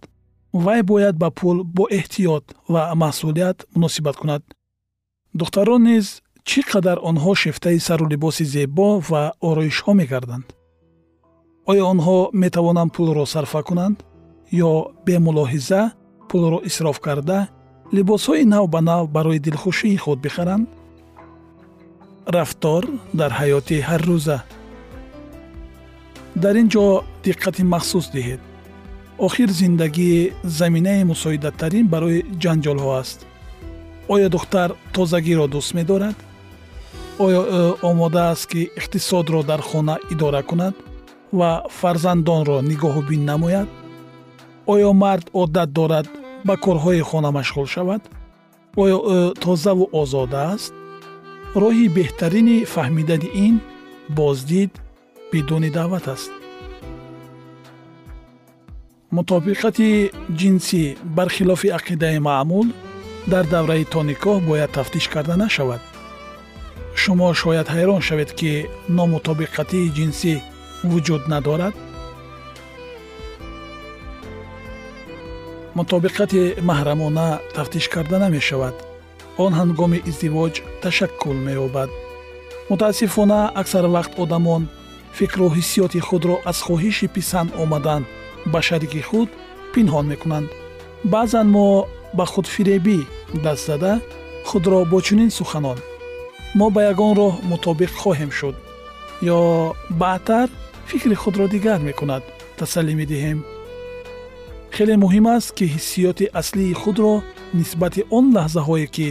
вай 0.52 0.82
бояд 0.82 1.16
ба 1.16 1.30
пул 1.30 1.64
бо 1.76 1.84
эҳтиёт 1.98 2.44
ва 2.72 2.94
масъулият 2.94 3.58
муносибат 3.74 4.16
кунад. 4.16 4.42
Духтарон 5.34 5.82
низ 5.82 6.06
чӣ 6.48 6.60
қадар 6.70 6.98
онҳо 7.08 7.32
шифтаи 7.42 7.78
сару 7.86 8.06
либоси 8.12 8.44
зебо 8.54 8.88
ва 9.10 9.22
ороишҳо 9.48 9.92
мегарданд? 10.00 10.46
Оё 11.70 11.84
онҳо 11.92 12.18
метавонанд 12.42 12.90
пулро 12.94 13.24
сарфа 13.34 13.62
кунанд 13.68 13.96
ё 14.68 14.72
бемулоҳиза 15.06 15.82
пулро 16.28 16.58
исроф 16.68 16.98
карда 17.06 17.38
либосҳои 17.96 18.44
нав 18.54 18.64
ба 18.74 18.80
нав 18.80 19.02
барои 19.16 19.38
дилхушии 19.46 19.96
худ 19.96 20.18
бихаранд? 20.26 20.66
Рафтор 22.36 22.82
дар 23.18 23.30
ҳаёти 23.40 23.76
ҳаррӯза 23.88 24.38
дар 26.42 26.54
ин 26.62 26.68
ҷо 26.74 26.84
диққати 27.24 27.62
махсус 27.74 28.06
диҳед. 28.14 28.40
Охир 29.26 29.50
зиндагии 29.60 30.32
заминаи 30.58 31.04
мусоидаттарин 31.12 31.86
барои 31.94 32.24
ҷанҷолҳо 32.42 32.90
аст. 33.02 33.18
Оё 34.14 34.28
духтар 34.34 34.68
тозагиро 34.94 35.46
дӯст 35.54 35.70
медорад? 35.78 36.16
Оё 37.24 37.42
ӯ 37.60 37.62
омода 37.88 38.22
аст 38.32 38.46
ки 38.50 38.62
иқтисодро 38.80 39.40
дар 39.50 39.60
хона 39.68 39.96
идора 40.12 40.42
кунад 40.50 40.74
ва 41.38 41.50
фарзандонро 41.78 42.58
нигоҳубин 42.70 43.22
намояд? 43.30 43.68
Оё 44.72 44.90
мард 45.02 45.26
одат 45.42 45.70
дорад 45.78 46.08
ба 46.46 46.54
корҳои 46.64 47.02
хона 47.10 47.30
машғул 47.38 47.66
шавад 47.74 48.02
оё 48.82 48.98
ӯ 49.16 49.18
тозаву 49.44 49.84
озода 50.00 50.40
аст 50.54 50.72
роҳи 51.62 51.86
беҳтарини 51.96 52.58
фаҳмидани 52.74 53.28
ин 53.46 53.54
боздид 54.18 54.72
бидуни 55.32 55.70
даъват 55.78 56.06
аст 56.14 56.32
мутобиқати 59.16 59.88
ҷинсӣ 60.40 60.82
бархилофи 61.16 61.68
ақидаи 61.78 62.18
маъмул 62.28 62.66
дар 63.32 63.44
давраи 63.54 63.84
тоникоҳ 63.94 64.38
бояд 64.48 64.70
тафтиш 64.76 65.06
карда 65.14 65.36
нашавад 65.44 65.82
шумо 67.00 67.28
шояд 67.42 67.68
ҳайрон 67.74 68.00
шавед 68.08 68.30
ки 68.38 68.52
номутобиқатии 68.98 69.92
ҷинсӣ 69.96 70.34
вуҷуд 70.90 71.22
надорад 71.32 71.74
мутобиқати 75.78 76.42
маҳрамона 76.70 77.28
тафтиш 77.54 77.86
карда 77.94 78.18
намешавад. 78.24 78.74
Он 79.44 79.52
ҳангоми 79.60 79.98
издивоҷ 80.10 80.54
ташаккул 80.82 81.36
меёбад. 81.46 81.90
Мутаассифона 82.70 83.40
аксар 83.60 83.84
вақт 83.96 84.12
одамон 84.22 84.62
фикру 85.18 85.46
ҳиссиёти 85.56 86.00
худро 86.08 86.34
аз 86.50 86.58
хоҳиши 86.66 87.06
писанд 87.16 87.50
омадан 87.62 88.02
ба 88.52 88.60
шарики 88.68 89.00
худ 89.08 89.28
пинҳон 89.72 90.06
мекунанд. 90.12 90.48
Баъзан 91.12 91.46
мо 91.54 91.66
ба 92.18 92.24
худфиребӣ 92.32 92.98
даст 93.44 93.66
зада 93.68 93.92
худро 94.48 94.78
бо 94.90 94.98
чунин 95.06 95.30
суханон. 95.38 95.78
Мо 96.58 96.66
ба 96.74 96.80
ягон 96.92 97.12
роҳ 97.20 97.34
мутобиқ 97.50 97.92
хоҳем 98.02 98.30
шуд 98.38 98.56
ё 99.36 99.40
баъдтар 100.00 100.48
фикри 100.88 101.16
худро 101.22 101.44
дигар 101.54 101.80
мекунад 101.88 102.22
тасаллӣ 102.58 102.94
медиҳем 103.00 103.38
хеле 104.76 104.94
муҳим 105.04 105.26
аст 105.36 105.50
ки 105.56 105.64
ҳиссиёти 105.74 106.26
аслии 106.40 106.78
худро 106.82 107.12
нисбати 107.58 108.00
он 108.16 108.24
лаҳзаҳое 108.36 108.86
ки 108.96 109.08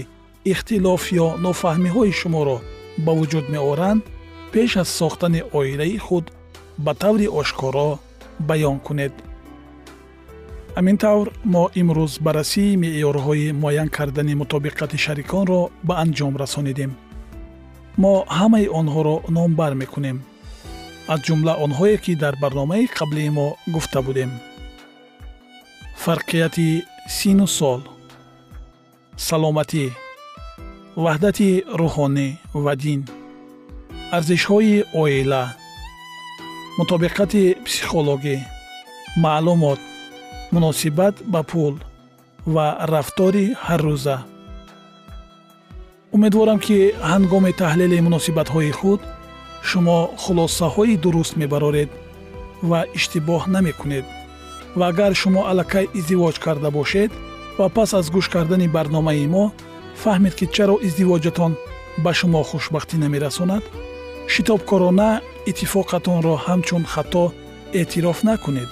ихтилоф 0.51 1.03
ё 1.25 1.27
нофаҳмиҳои 1.45 2.17
шуморо 2.19 2.57
ба 3.05 3.11
вуҷуд 3.19 3.45
меоранд 3.53 4.01
пеш 4.51 4.71
аз 4.81 4.89
сохтани 4.99 5.41
оилаи 5.59 5.97
худ 6.05 6.25
ба 6.85 6.91
таври 7.01 7.27
ошкоро 7.39 7.89
баён 8.49 8.77
кунед. 8.87 9.13
Ҳамин 10.77 10.97
тавр. 11.03 11.27
Мо 11.53 11.63
имрӯз 11.81 12.13
баррасии 12.25 12.79
меъёрҳои 12.83 13.55
муайян 13.61 13.89
кардани 13.97 14.33
мутобиқати 14.41 14.97
шариконро 15.05 15.61
ба 15.87 15.93
анҷом 16.03 16.33
расонидем. 16.43 16.91
Мо 18.01 18.13
ҳамаи 18.39 18.71
онҳоро 18.79 19.15
номбар 19.35 19.73
мекунем. 19.81 20.17
Аз 21.13 21.19
ҷумла 21.25 21.53
онҳое 21.65 21.97
ки 22.03 22.13
дар 22.23 22.33
барномаи 22.43 22.91
қаблии 22.97 23.29
мо 23.37 23.47
гуфта 23.75 24.01
будем 24.07 24.31
фарқияти 26.05 26.69
сину 27.17 27.47
сол 27.57 27.81
саломатӣ 29.27 29.85
ваҳдати 31.03 31.49
рӯҳонӣ 31.81 32.27
ва 32.63 32.73
дин 32.83 33.01
арзишҳои 34.17 34.77
оила 35.01 35.43
мутобиқати 36.79 37.43
психологӣ 37.65 38.37
маълумот 39.23 39.79
муносибат 40.53 41.15
ба 41.33 41.41
пул 41.51 41.73
ва 42.53 42.67
рафтори 42.93 43.45
ҳаррӯза 43.65 44.17
умедворам 46.15 46.59
ки 46.65 46.77
ҳангоми 47.11 47.51
таҳлили 47.61 47.97
муносибатҳои 48.07 48.71
худ 48.79 49.01
шумо 49.69 49.99
хулосаҳои 50.23 50.95
дуруст 51.03 51.33
мебароред 51.41 51.89
ва 52.69 52.79
иштибоҳ 52.97 53.41
намекунед 53.55 54.05
ва 54.75 54.85
агар 54.91 55.13
шумо 55.21 55.41
аллакай 55.51 55.85
издивоҷ 55.99 56.35
карда 56.45 56.69
бошед 56.77 57.11
ва 57.57 57.67
пас 57.75 57.89
аз 57.99 58.07
гӯш 58.15 58.27
кардани 58.33 58.67
барномаи 58.75 59.27
мо 59.35 59.45
фаҳмед 60.01 60.33
ки 60.39 60.45
чаро 60.55 60.75
издивоҷатон 60.87 61.53
ба 62.03 62.11
шумо 62.19 62.41
хушбахтӣ 62.49 62.95
намерасонад 63.03 63.63
шитобкорона 64.33 65.09
иттифоқатонро 65.49 66.35
ҳамчун 66.45 66.83
хато 66.93 67.23
эътироф 67.79 68.19
накунед. 68.27 68.69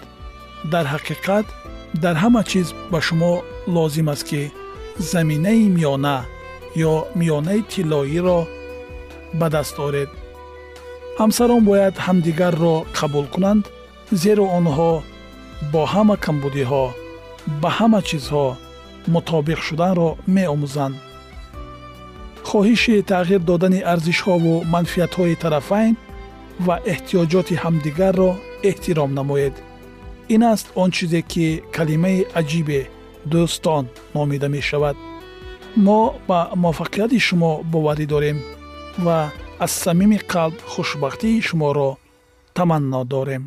Дар 0.72 0.86
ҳақиқат 0.94 1.46
дар 2.04 2.16
ҳама 2.24 2.42
чиз 2.50 2.68
ба 2.92 3.00
шумо 3.08 3.34
лозим 3.76 4.08
аст 4.14 4.24
ки 4.30 4.42
заминаи 5.12 5.66
миёна 5.76 6.18
ё 6.92 6.94
миёнаи 7.20 7.62
тиллоиро 7.72 8.40
ба 9.40 9.48
даст 9.56 9.76
оред. 9.88 10.10
Ҳамсарон 11.20 11.62
бояд 11.70 11.96
ҳамдигарро 12.06 12.76
қабул 12.98 13.26
кунанд 13.34 13.64
зеро 14.22 14.46
онҳо 14.60 14.92
бо 15.72 15.82
ҳама 15.94 16.16
камбудиҳо 16.26 16.86
ба 17.62 17.70
ҳама 17.78 18.00
чизҳо 18.10 18.48
мутобиқ 19.14 19.60
шуданро 19.68 20.10
меомӯзанд. 20.36 20.96
Хоҳиши 22.50 22.96
тағйир 23.12 23.42
додани 23.50 23.80
арзишҳову 23.94 24.54
манфиатҳои 24.74 25.40
тарафайн 25.44 25.94
ва 26.66 26.76
эҳтиёҷоти 26.94 27.56
ҳамдигарро 27.64 28.32
эҳтиром 28.70 29.12
намоед. 29.20 29.56
Ин 30.34 30.42
аст 30.54 30.68
он 30.82 30.90
чизе 30.98 31.22
ки 31.32 31.46
калимаи 31.76 32.28
аҷибе 32.40 32.82
дӯстон 33.32 33.84
номида 34.16 34.48
мешавад. 34.56 34.96
Мо 35.86 36.02
ба 36.28 36.40
муваффақияти 36.64 37.20
шумо 37.28 37.52
боварӣ 37.72 38.06
дорем 38.14 38.38
ва 39.06 39.18
аз 39.66 39.72
самими 39.84 40.20
қалб 40.32 40.56
хушбахтии 40.72 41.42
шуморо 41.48 41.90
таманно 42.58 43.02
дорем 43.16 43.44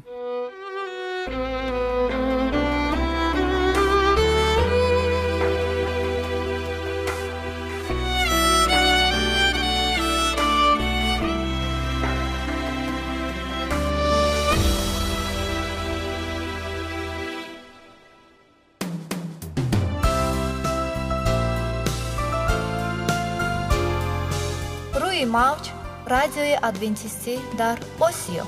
радиои 26.34 26.56
адвентистӣ 26.70 27.34
дар 27.60 27.76
осиё. 28.08 28.44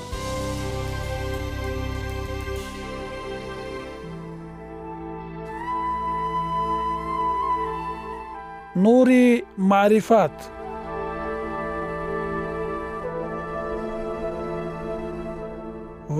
Нури 8.83 9.27
маърифат. 9.71 10.35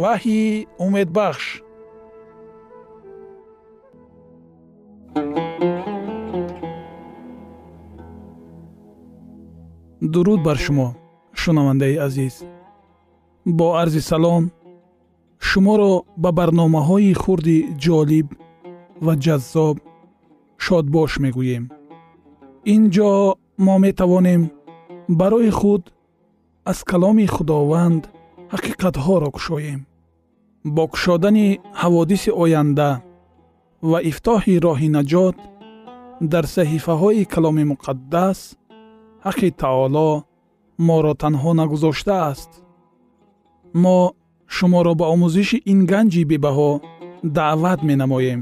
Ваҳйи 0.02 0.68
умедбахш. 0.86 1.46
Дуруд 10.14 10.40
бар 10.48 10.58
шумо 10.66 10.90
шунавандаи 11.48 11.96
азиз. 12.08 12.36
Бо 13.58 13.68
арзи 13.82 14.02
салом 14.12 14.44
шуморо 15.48 15.94
ба 16.24 16.30
барномаҳои 16.40 17.14
хурди 17.22 17.58
ҷолиб 17.84 18.28
ва 19.06 19.14
ҷаззоб 19.24 19.76
шодбош 20.66 21.12
мегӯем. 21.24 21.64
Ин 22.74 22.82
ҷо 22.96 23.12
мо 23.66 23.76
метавонем 23.86 24.42
барои 25.20 25.52
худ 25.60 25.84
аз 26.72 26.80
каломи 26.90 27.26
худованд 27.36 28.04
ҳақиқатҳоро 28.54 29.30
кушоем. 29.36 29.80
Бо 30.76 30.84
кушодани 30.94 31.48
ҳаводиси 31.82 32.32
оянда 32.44 32.90
ва 33.90 34.00
ифтоҳи 34.10 34.62
роҳи 34.66 34.90
наҷот 34.98 35.38
дар 36.32 36.46
саҳифаҳои 36.56 37.30
каломи 37.34 37.64
муқаддас 37.72 38.40
ҳаққи 39.26 39.50
таоло 39.64 40.10
моро 40.78 41.14
танҳо 41.22 41.52
нагузоштааст. 41.60 42.52
Мо 43.84 44.00
шуморо 44.56 44.94
ба 45.00 45.06
омӯзиши 45.14 45.58
ин 45.72 45.80
ганҷи 45.92 46.24
бебаҳо 46.32 46.72
даъват 47.36 47.80
менамоем. 47.90 48.42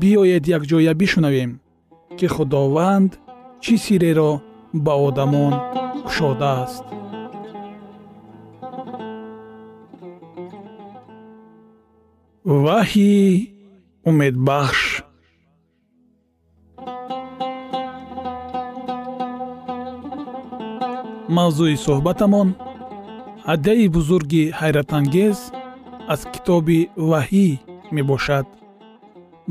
Биёед 0.00 0.44
якҷоя 0.56 0.92
бишунавем 1.00 1.50
ки 2.18 2.26
худованд 2.34 3.12
чӣ 3.62 3.74
сирреро 3.84 4.32
ба 4.84 4.94
одамон 5.06 5.54
кушодааст. 6.04 6.84
Ваҳйи 12.64 13.20
умедбахш 14.08 14.80
мавзӯи 21.36 21.76
суҳбатамон 21.84 22.48
ҳадияи 23.48 23.86
бузурги 23.96 24.44
ҳайратангез 24.60 25.38
аз 26.12 26.20
китоби 26.32 26.78
ваҳӣ 27.10 27.48
мебошад. 27.96 28.46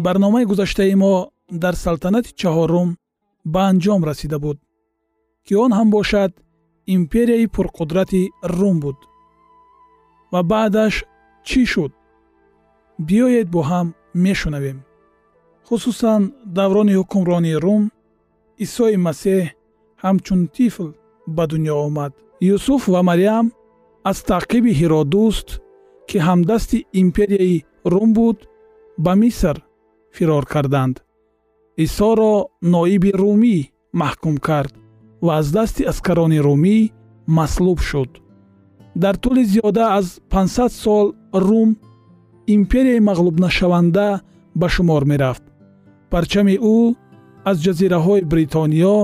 Барномаи 0.06 0.50
гузаштаи 0.52 0.96
мо 1.04 1.14
дар 1.64 1.76
салтанати 1.86 2.32
чаҳорум 2.42 2.90
ба 3.54 3.62
анҷом 3.72 4.02
расида 4.10 4.38
буд 4.46 4.58
ки 5.46 5.54
он 5.64 5.72
ҳам 5.78 5.88
бошад 5.98 6.32
империяи 6.98 7.52
пурқудрати 7.56 8.24
рум 8.58 8.78
буд. 8.84 8.98
Ва 10.32 10.42
баъдаш 10.52 10.94
чӣ 11.48 11.62
шуд? 11.72 11.92
Биёед 13.08 13.48
бо 13.54 13.62
ҳам 13.70 13.88
мешунавем. 14.26 14.78
Хусусан 15.68 16.22
даврони 16.58 16.94
ҳукмронии 17.00 17.62
рум 17.64 17.84
исои 18.66 18.98
масеҳ 19.08 19.44
ҳамчун 20.04 20.42
тифл 20.56 20.90
ба 21.38 21.44
дунё 21.52 21.76
омад. 21.88 22.14
Юсуф 22.56 22.82
ва 22.94 23.02
марьям 23.10 23.46
аз 24.10 24.18
таъқиби 24.30 24.72
ҳиродуст 24.80 25.50
ки 26.08 26.18
ҳамдасти 26.28 26.86
империяи 27.04 27.66
рум 27.92 28.10
буд 28.18 28.38
ба 29.06 29.14
миср 29.22 29.56
фирор 30.16 30.44
карданд. 30.54 30.96
Исоро 31.86 32.34
ноиби 32.74 33.12
румӣ 33.22 33.58
маҳкум 34.02 34.36
кард 34.48 34.74
ва 35.26 35.32
аз 35.40 35.48
дасти 35.58 35.84
аскарони 35.92 36.40
румӣ 36.48 36.78
маслуб 37.38 37.80
шуд. 37.90 38.12
Дар 39.04 39.16
тӯли 39.24 39.44
зиёда 39.52 39.86
аз 40.00 40.08
500 40.30 40.70
сол 40.84 41.08
рум 41.34 41.70
империяи 42.56 43.00
мағлубнашаванда 43.10 44.08
ба 44.60 44.68
шумор 44.70 45.04
мерафт. 45.12 45.44
Парчами 46.12 46.56
ӯ 46.76 46.96
аз 47.50 47.58
ҷазираҳои 47.66 48.28
бритониё 48.32 48.98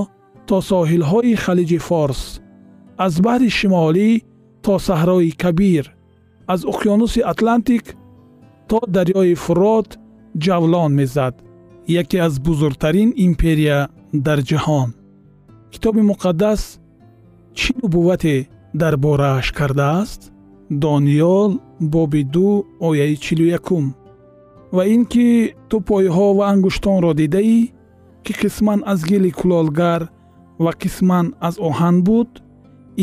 то 0.48 0.58
соҳилҳои 0.70 1.34
халиҷи 1.44 1.80
форс 1.88 2.22
аз 3.06 3.14
баҳри 3.26 3.50
шимолӣ 3.58 4.10
то 4.66 4.74
саҳрои 4.88 5.32
кабир 5.44 5.86
аз 6.54 6.62
уқёнуси 6.72 7.22
атлантик 7.32 7.86
то 8.70 8.78
дарёи 8.96 9.34
фурот 9.44 9.90
ҷавлон 10.46 10.92
мезад 11.00 11.36
яке 12.02 12.18
аз 12.28 12.34
бузургтарин 12.40 13.10
империя 13.28 13.80
дар 14.14 14.40
ҷаҳон. 14.50 14.90
Китоби 15.72 16.02
муқаддас 16.12 16.62
чӣ 17.60 17.70
нубуввате 17.82 18.36
дар 18.82 18.94
борааш 18.98 19.48
кардааст? 19.58 20.22
Дониёл 20.84 21.52
боби 21.94 22.24
ду 22.24 22.66
ояи 22.88 23.16
чилу 23.24 23.46
якум. 23.58 23.86
Ва 24.76 24.84
ин 24.94 25.06
ки 25.12 25.28
ту 25.70 25.76
пойҳо 25.90 26.28
ва 26.38 26.44
ангуштонро 26.54 27.12
дидаӣ 27.20 27.60
ки 28.24 28.34
қисман 28.42 28.80
аз 28.92 29.00
гили 29.10 29.32
кулолгар 29.40 30.02
ва 30.64 30.72
қисман 30.82 31.26
аз 31.48 31.56
оҳан 31.70 31.96
буд 32.08 32.30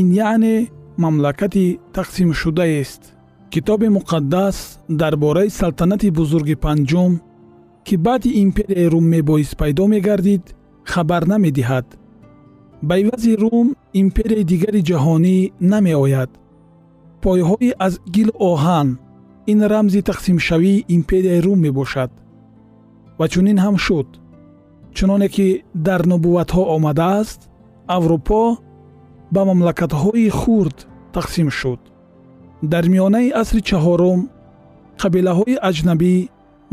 ин 0.01 0.09
яъне 0.12 0.57
мамлакати 1.03 1.79
тақсимшудаест 1.97 3.03
китоби 3.53 3.88
муқаддас 3.99 4.57
дар 4.88 5.15
бораи 5.17 5.51
салтанати 5.51 6.11
бузурги 6.11 6.57
панҷум 6.65 7.12
ки 7.87 7.97
баъди 7.97 8.31
империяи 8.45 8.91
рум 8.93 9.05
мебоис 9.15 9.51
пайдо 9.61 9.87
мегардид 9.87 10.45
хабар 10.85 11.23
намедиҳад. 11.33 11.87
Ба 12.83 12.95
ивази 13.03 13.33
рум 13.43 13.67
империяи 14.03 14.45
дигари 14.51 14.83
ҷаҳонӣ 14.91 15.37
намеояд. 15.73 16.31
Пойҳои 17.23 17.71
аз 17.87 17.95
гилу 18.15 18.35
оҳан 18.53 18.88
ин 19.53 19.61
рамзи 19.73 20.01
тақсимшавии 20.11 20.85
империяи 20.97 21.43
рум 21.47 21.59
мебошад. 21.67 22.11
Ва 23.19 23.27
чунин 23.33 23.59
ҳам 23.65 23.77
шуд 23.85 24.09
чуноне 24.97 25.29
ки 25.35 25.47
дар 25.87 26.03
нубувватҳо 26.11 26.63
омадааст 26.77 27.41
аврупо 27.97 28.43
ба 29.35 29.41
мамлакатҳои 29.49 30.29
хурд 30.41 30.79
тақсим 31.17 31.49
шуд. 31.59 31.81
Дар 32.73 32.85
миёнаи 32.93 33.29
асри 33.43 33.61
чаҳорум 33.71 34.21
қабилаҳои 35.03 35.61
аҷнабӣ 35.69 36.15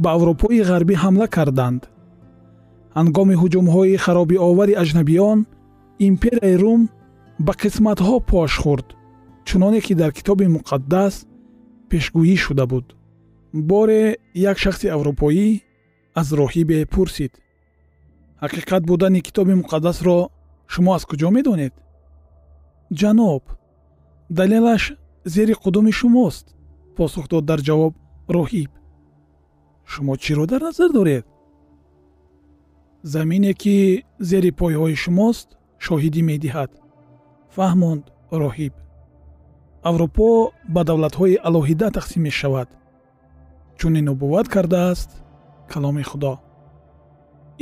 ба 0.03 0.09
аврупои 0.17 0.59
ғарбӣ 0.69 0.95
ҳамла 1.03 1.27
карданд. 1.35 1.81
Ҳангоми 2.97 3.35
ҳуҷумҳои 3.41 4.01
харобиовари 4.03 4.79
аҷнабиён 4.83 5.39
империяи 6.09 6.55
рум 6.61 6.81
ба 7.45 7.53
қисматҳо 7.61 8.15
пош 8.29 8.51
хӯрд 8.63 8.87
чуноне 9.47 9.79
ки 9.85 9.93
дар 10.01 10.11
китоби 10.17 10.45
муқаддас 10.55 11.13
пешгӯӣ 11.89 12.35
шуда 12.45 12.65
буд. 12.71 12.85
Боре 13.69 14.03
як 14.49 14.57
шахси 14.63 14.87
аврупоӣ 14.95 15.47
аз 16.19 16.27
роҳибе 16.39 16.79
пурсид 16.93 17.33
ҳақиқат 18.43 18.83
будани 18.89 19.21
китоби 19.27 19.53
муқаддасро 19.61 20.17
шумо 20.73 20.91
аз 20.97 21.03
куҷо 21.09 21.29
медонед? 21.37 21.73
Ҷаноб 22.99 23.43
далелаш 24.37 24.83
зери 25.33 25.53
қудуми 25.63 25.91
шумост? 25.99 26.45
Посух 26.97 27.25
дод 27.31 27.43
дар 27.49 27.59
ҷавоб 27.67 27.93
роҳиб. 28.35 28.71
Шумо 29.91 30.13
чиро 30.23 30.45
дар 30.51 30.61
назар 30.67 30.89
доред? 30.99 31.25
Замине 33.13 33.53
ки 33.61 33.77
зери 34.29 34.51
пойҳои 34.59 34.95
шумост 35.03 35.47
шоҳидӣ 35.85 36.21
медиҳад 36.31 36.71
фаҳмонд 37.55 38.03
роҳиб. 38.41 38.73
Аврупо 39.89 40.27
ба 40.75 40.81
давлатҳои 40.89 41.41
алоҳида 41.47 41.87
тақсим 41.97 42.21
мешавад. 42.29 42.69
Чунин 43.79 44.05
нубувват 44.09 44.47
кардааст 44.55 45.09
каломи 45.71 46.03
худо. 46.09 46.33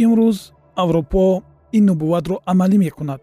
Имрӯз 0.03 0.37
аврупо 0.81 1.25
ин 1.77 1.83
нубувватро 1.89 2.35
амалӣ 2.51 2.77
мекунад. 2.85 3.21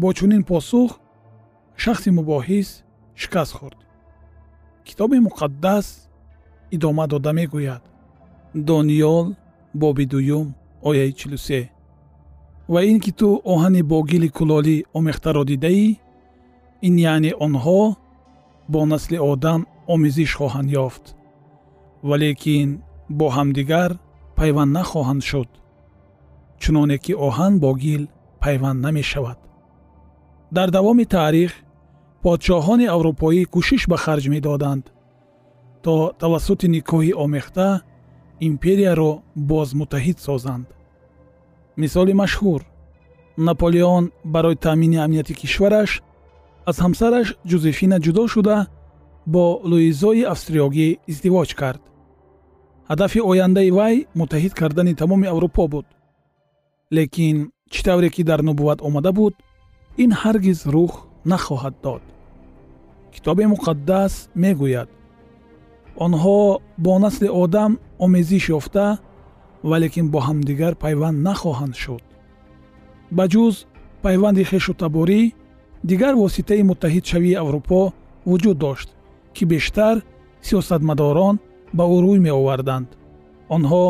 Бо 0.00 0.08
чунин 0.16 0.42
посух 0.50 0.90
шахси 1.82 2.10
мубоҳис 2.18 2.68
шикаст 3.20 3.52
хӯрд. 3.58 3.78
Китоби 4.86 5.18
муқаддас 5.26 5.86
идома 6.74 7.04
дода 7.12 7.32
мегӯяд. 7.38 7.82
Дониёл 8.68 9.26
боби 9.80 10.04
дуюм 10.12 10.46
ояи 10.88 11.12
чилусе 11.18 11.60
ва 12.72 12.80
ин 12.90 12.98
ки 13.04 13.12
ту 13.18 13.28
оҳани 13.52 13.82
бо 13.90 13.98
гили 14.10 14.28
кулолӣ 14.36 14.76
омехтаро 14.98 15.42
дидаӣ 15.50 15.88
ин 16.86 16.94
яъне 17.12 17.32
онҳо 17.46 17.82
бо 18.72 18.80
насли 18.92 19.18
одам 19.32 19.60
омезиш 19.94 20.30
хоҳанд 20.38 20.68
ёфт. 20.86 21.04
Валекин 22.08 22.68
бо 23.18 23.26
ҳамдигар 23.36 23.90
пайванд 24.38 24.72
нахоҳанд 24.76 25.22
шуд 25.30 25.50
чуноне 26.62 26.96
ки 27.04 27.12
оҳан 27.28 27.52
бо 27.62 27.70
гил 27.82 28.02
пайванд 28.42 28.78
намешавад. 28.86 29.38
Дар 30.56 30.68
давоми 30.76 31.04
таърих 31.16 31.52
подшоҳони 32.24 32.86
аврупоӣ 32.94 33.42
кӯшиш 33.54 33.82
ба 33.90 33.96
харҷ 34.04 34.24
медоданд 34.34 34.84
то 35.84 35.94
тавассути 36.22 36.66
никоҳи 36.76 37.12
омехта 37.24 37.68
империяро 38.48 39.10
боз 39.50 39.68
муттаҳид 39.80 40.18
созанд. 40.26 40.66
Мисоли 41.82 42.12
машҳур 42.22 42.60
наполеон 43.48 44.04
барои 44.34 44.56
таъмини 44.66 44.98
амнияти 45.04 45.34
кишвараш 45.40 45.90
аз 46.70 46.76
ҳамсараш 46.84 47.28
ҷузефина 47.50 47.96
ҷудо 48.04 48.22
шуда 48.34 48.56
бо 49.34 49.44
луизои 49.70 50.28
австриёгӣ 50.32 50.88
издивоҷ 51.10 51.50
кард. 51.60 51.82
Ҳадафи 52.90 53.20
ояндаи 53.30 53.70
вай 53.78 53.94
муттаҳид 54.20 54.52
кардани 54.60 54.94
тамоми 55.00 55.26
аврупо 55.34 55.64
буд 55.74 55.86
лекин 56.96 57.36
чӣ 57.72 57.80
тавре 57.86 58.08
ки 58.14 58.22
дар 58.30 58.40
нубувват 58.48 58.78
омада 58.86 59.12
буд 59.18 59.34
ин 60.02 60.10
ҳаргиз 60.20 60.60
рух 60.74 60.92
нахоҳад 61.30 61.74
дод. 61.84 62.02
Китоби 63.14 63.44
муқаддас 63.54 64.12
мегӯяд 64.42 64.88
онҳо 66.04 66.38
бо 66.84 66.92
насли 67.04 67.28
одам 67.42 67.70
омезиш 68.04 68.44
ёфта 68.58 68.86
валекин 69.70 70.06
бо 70.12 70.18
ҳамдигар 70.28 70.74
пайванд 70.84 71.18
нахоҳанд 71.28 71.74
шуд. 71.82 72.04
Ба 73.16 73.24
ҷуз 73.32 73.54
пайванди 74.04 74.44
хешутаборӣ 74.50 75.22
дигар 75.90 76.14
воситаи 76.22 76.62
муттаҳидшавии 76.70 77.40
аврупо 77.42 77.80
вуҷуд 78.30 78.58
дошт 78.64 78.88
ки 79.34 79.42
бештар 79.52 79.96
сиёсатмадорон 80.46 81.34
ба 81.76 81.84
ӯ 81.94 81.98
рӯй 82.04 82.18
меоварданд. 82.26 82.88
Онҳо 83.56 83.84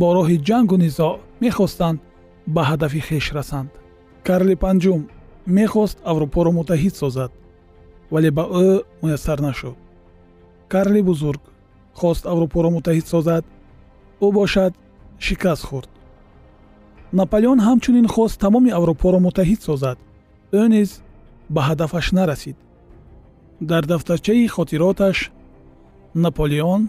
бо 0.00 0.06
роҳи 0.16 0.36
ҷангу 0.48 0.76
низоъ 0.84 1.12
мехостанд 1.44 1.98
ба 2.46 2.62
ҳадафи 2.70 3.00
хеш 3.08 3.26
расанд. 3.32 3.70
Карли 4.26 4.54
панҷум 4.64 5.02
мехост 5.46 5.98
аврупоро 6.10 6.50
муттаҳид 6.58 6.94
созад 7.02 7.32
вале 8.12 8.30
ба 8.30 8.44
ӯ 8.66 8.82
муяссар 9.02 9.38
нашуд. 9.40 9.76
Карли 10.72 11.00
бузург 11.02 11.42
хост 12.00 12.26
аврупоро 12.32 12.68
муттаҳид 12.76 13.06
созад 13.12 13.44
ӯ 14.24 14.28
бошад 14.38 14.72
шикаст 15.24 15.64
хӯрд. 15.68 15.90
Наполеон 17.20 17.58
ҳамчунин 17.66 18.06
хост 18.14 18.36
тамоми 18.44 18.70
аврупоро 18.78 19.18
муттаҳид 19.26 19.60
созад. 19.68 19.98
Ӯ 20.60 20.62
низ 20.74 20.90
ба 21.54 21.60
ҳадафаш 21.68 22.06
нарасид. 22.18 22.56
Дар 23.70 23.82
дафтарчаи 23.92 24.46
хотироташ 24.56 25.18
наполеон 26.24 26.82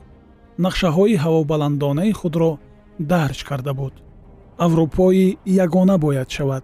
нақшаҳои 0.65 1.15
ҳавобаландонаи 1.23 2.11
худро 2.19 2.51
дарҷ 3.11 3.39
карда 3.49 3.73
буд 3.79 3.93
аврупои 4.57 5.37
ягона 5.45 5.97
бояд 5.97 6.29
шавад. 6.31 6.63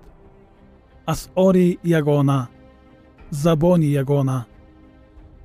Асъори 1.05 1.77
ягона 1.83 2.47
забони 3.31 3.85
ягона. 3.85 4.45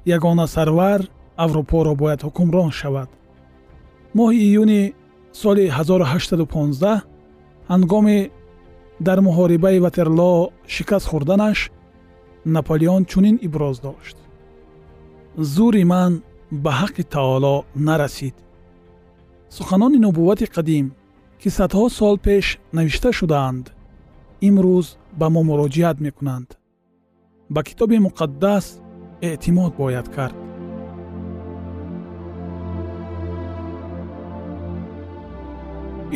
Ягона 0.06 0.46
сарвар 0.46 1.00
аврупоро 1.36 1.94
бояд 1.94 2.22
ҳукмрон 2.22 2.70
шавад. 2.70 3.08
Моҳи 4.16 4.38
июни 4.48 4.94
соли 5.32 5.70
1815 5.70 7.02
ҳангоми 7.70 8.30
дар 9.00 9.18
муҳорибаи 9.20 9.78
ватерло 9.84 10.50
шикаст 10.74 11.06
хӯрданаш 11.10 11.58
наполеон 12.44 13.02
чунин 13.10 13.36
иброз 13.46 13.76
дошт. 13.80 14.16
Зури 15.36 15.84
ман 15.84 16.12
ба 16.50 16.70
ҳаққи 16.80 17.02
таоло 17.14 17.64
нарасид. 17.88 18.34
Суханони 19.56 19.98
нубуввати 19.98 20.46
қадим 20.56 20.86
ки 21.40 21.48
садҳо 21.56 21.84
сол 21.98 22.16
пеш 22.26 22.46
навишта 22.76 23.10
шудаанд 23.18 23.66
имрӯз 24.48 24.86
ба 25.18 25.26
мо 25.34 25.40
муроҷиат 25.50 25.96
мекунанд. 26.06 26.48
Ба 27.54 27.60
китоби 27.68 27.98
муқаддас 28.06 28.64
эътимод 29.28 29.72
бояд 29.80 30.08
кард. 30.16 30.36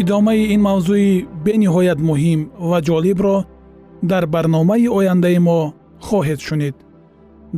Идомаи 0.02 0.42
ин 0.54 0.60
мавзӯи 0.68 1.10
бениҳоят 1.44 2.00
муҳим 2.08 2.40
ва 2.70 2.78
ҷолибро 2.88 3.36
дар 4.10 4.24
барномаи 4.34 4.86
ояндаи 4.98 5.38
мо 5.46 5.58
хоҳед 6.06 6.40
шунид. 6.46 6.76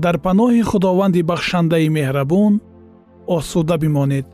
Дар 0.05 0.17
паноҳи 0.27 0.63
худованди 0.71 1.23
бахшандаи 1.31 1.89
меҳрабон 1.97 2.53
осуда 3.37 3.77
бимонед 3.83 4.27